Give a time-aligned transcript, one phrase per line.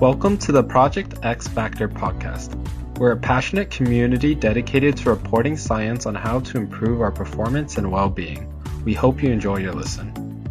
[0.00, 2.54] Welcome to the Project X Factor podcast.
[2.98, 7.90] We're a passionate community dedicated to reporting science on how to improve our performance and
[7.90, 8.48] well being.
[8.84, 10.46] We hope you enjoy your listen.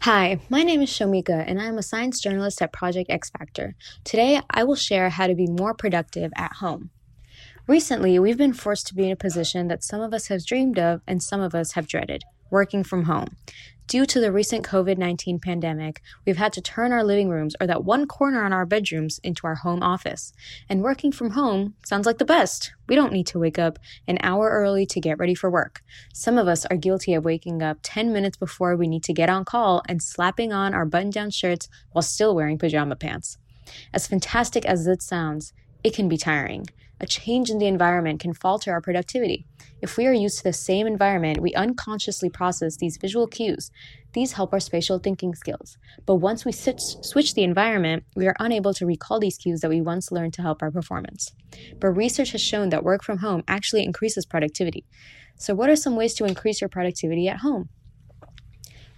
[0.00, 3.76] Hi, my name is Shomika, and I am a science journalist at Project X Factor.
[4.02, 6.90] Today, I will share how to be more productive at home.
[7.68, 10.80] Recently, we've been forced to be in a position that some of us have dreamed
[10.80, 13.36] of and some of us have dreaded working from home.
[13.86, 17.68] Due to the recent COVID 19 pandemic, we've had to turn our living rooms or
[17.68, 20.32] that one corner in our bedrooms into our home office.
[20.68, 22.72] And working from home sounds like the best.
[22.88, 25.84] We don't need to wake up an hour early to get ready for work.
[26.12, 29.30] Some of us are guilty of waking up 10 minutes before we need to get
[29.30, 33.38] on call and slapping on our button down shirts while still wearing pajama pants.
[33.94, 35.52] As fantastic as it sounds,
[35.84, 36.66] it can be tiring.
[36.98, 39.44] A change in the environment can falter our productivity.
[39.82, 43.70] If we are used to the same environment, we unconsciously process these visual cues.
[44.14, 45.76] These help our spatial thinking skills.
[46.06, 49.82] But once we switch the environment, we are unable to recall these cues that we
[49.82, 51.32] once learned to help our performance.
[51.78, 54.86] But research has shown that work from home actually increases productivity.
[55.36, 57.68] So, what are some ways to increase your productivity at home?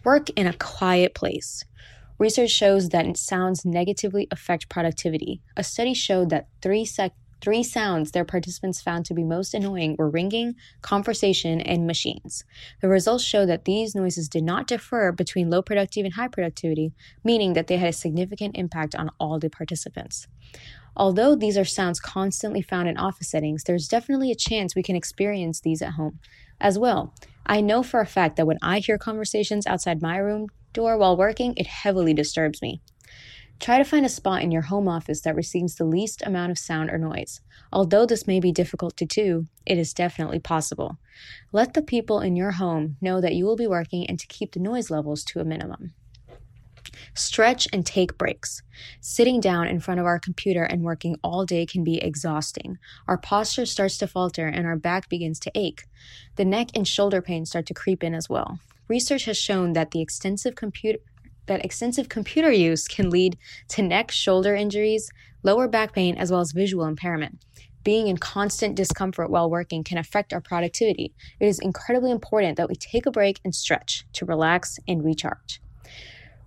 [0.04, 1.64] Work in a quiet place.
[2.18, 5.40] Research shows that sounds negatively affect productivity.
[5.56, 9.94] A study showed that three sec- Three sounds their participants found to be most annoying
[9.96, 12.44] were ringing, conversation, and machines.
[12.80, 16.92] The results show that these noises did not differ between low productive and high productivity,
[17.22, 20.26] meaning that they had a significant impact on all the participants.
[20.96, 24.96] Although these are sounds constantly found in office settings, there's definitely a chance we can
[24.96, 26.18] experience these at home
[26.60, 27.14] as well.
[27.46, 31.16] I know for a fact that when I hear conversations outside my room door while
[31.16, 32.80] working, it heavily disturbs me.
[33.58, 36.58] Try to find a spot in your home office that receives the least amount of
[36.58, 37.40] sound or noise.
[37.72, 40.98] Although this may be difficult to do, it is definitely possible.
[41.50, 44.52] Let the people in your home know that you will be working and to keep
[44.52, 45.94] the noise levels to a minimum.
[47.14, 48.62] Stretch and take breaks.
[49.00, 52.78] Sitting down in front of our computer and working all day can be exhausting.
[53.06, 55.84] Our posture starts to falter and our back begins to ache.
[56.36, 58.58] The neck and shoulder pain start to creep in as well.
[58.88, 60.98] Research has shown that the extensive computer
[61.46, 63.36] that extensive computer use can lead
[63.68, 65.10] to neck, shoulder injuries,
[65.42, 67.42] lower back pain, as well as visual impairment.
[67.84, 71.14] Being in constant discomfort while working can affect our productivity.
[71.40, 75.60] It is incredibly important that we take a break and stretch to relax and recharge.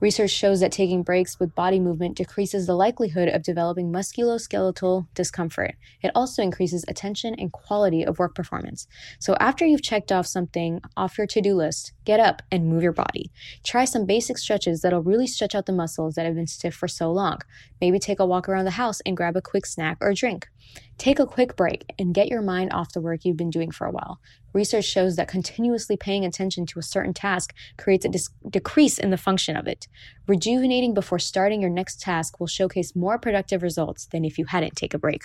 [0.01, 5.75] Research shows that taking breaks with body movement decreases the likelihood of developing musculoskeletal discomfort.
[6.01, 8.88] It also increases attention and quality of work performance.
[9.19, 12.81] So, after you've checked off something off your to do list, get up and move
[12.81, 13.29] your body.
[13.63, 16.88] Try some basic stretches that'll really stretch out the muscles that have been stiff for
[16.88, 17.38] so long.
[17.79, 20.47] Maybe take a walk around the house and grab a quick snack or drink.
[21.01, 23.88] Take a quick break and get your mind off the work you've been doing for
[23.88, 24.19] a while.
[24.53, 29.09] Research shows that continuously paying attention to a certain task creates a dis- decrease in
[29.09, 29.88] the function of it.
[30.28, 34.75] Rejuvenating before starting your next task will showcase more productive results than if you hadn't
[34.75, 35.23] take a break.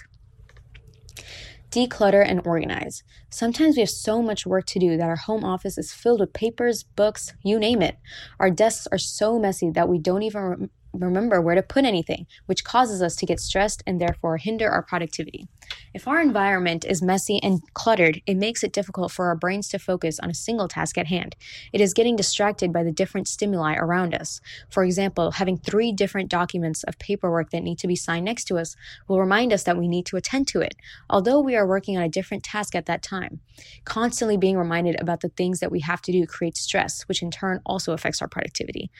[1.69, 3.03] Declutter and organize.
[3.28, 6.32] Sometimes we have so much work to do that our home office is filled with
[6.32, 7.98] papers, books, you name it.
[8.41, 10.70] Our desks are so messy that we don't even
[11.01, 14.83] remember where to put anything, which causes us to get stressed and therefore hinder our
[14.83, 15.47] productivity.
[15.95, 19.79] If our environment is messy and cluttered, it makes it difficult for our brains to
[19.79, 21.37] focus on a single task at hand.
[21.73, 24.41] It is getting distracted by the different stimuli around us.
[24.71, 28.59] For example, having three different documents of paperwork that need to be signed next to
[28.59, 28.77] us
[29.09, 30.75] will remind us that we need to attend to it,
[31.09, 33.41] although we are working on a different task at that time.
[33.85, 37.31] Constantly being reminded about the things that we have to do creates stress, which in
[37.31, 38.91] turn also affects our productivity.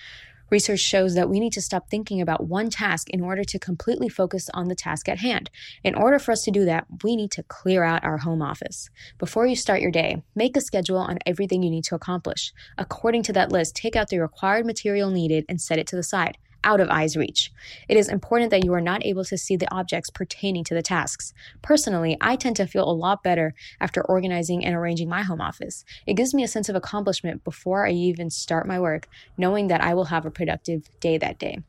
[0.51, 4.09] Research shows that we need to stop thinking about one task in order to completely
[4.09, 5.51] focus on the task at hand.
[5.83, 8.89] In order for us to do that, we need to clear out our home office.
[9.19, 12.53] Before you start your day, make a schedule on everything you need to accomplish.
[12.79, 16.03] According to that list, take out the required material needed and set it to the
[16.03, 17.53] side out of eye's reach.
[17.88, 20.82] It is important that you are not able to see the objects pertaining to the
[20.82, 21.32] tasks.
[21.62, 25.84] Personally, I tend to feel a lot better after organizing and arranging my home office.
[26.06, 29.81] It gives me a sense of accomplishment before I even start my work, knowing that
[29.81, 31.61] I will have a productive day that day.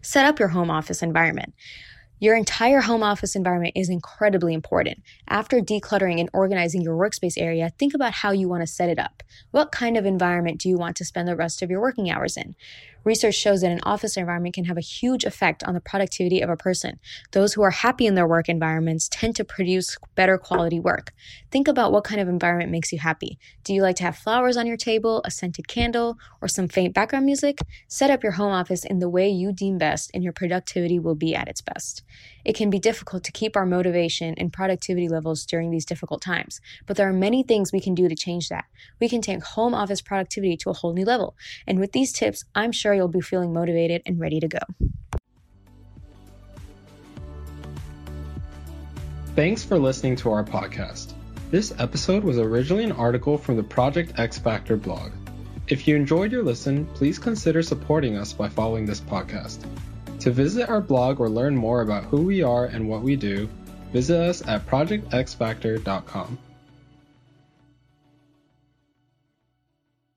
[0.00, 1.52] Set up your home office environment.
[2.20, 5.02] Your entire home office environment is incredibly important.
[5.28, 8.98] After decluttering and organizing your workspace area, think about how you want to set it
[8.98, 9.22] up.
[9.50, 12.36] What kind of environment do you want to spend the rest of your working hours
[12.36, 12.54] in?
[13.04, 16.50] Research shows that an office environment can have a huge effect on the productivity of
[16.50, 16.98] a person.
[17.32, 21.12] Those who are happy in their work environments tend to produce better quality work.
[21.50, 23.38] Think about what kind of environment makes you happy.
[23.62, 26.94] Do you like to have flowers on your table, a scented candle, or some faint
[26.94, 27.58] background music?
[27.88, 31.14] Set up your home office in the way you deem best, and your productivity will
[31.14, 32.02] be at its best.
[32.44, 36.60] It can be difficult to keep our motivation and productivity levels during these difficult times,
[36.86, 38.64] but there are many things we can do to change that.
[39.00, 41.36] We can take home office productivity to a whole new level.
[41.66, 44.58] And with these tips, I'm sure you'll be feeling motivated and ready to go.
[49.34, 51.12] Thanks for listening to our podcast.
[51.50, 55.10] This episode was originally an article from the Project X Factor blog.
[55.66, 59.64] If you enjoyed your listen, please consider supporting us by following this podcast.
[60.20, 63.48] To visit our blog or learn more about who we are and what we do,
[63.92, 66.38] visit us at projectxfactor.com.